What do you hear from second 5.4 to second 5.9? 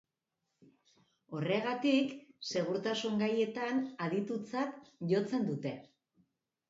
dute.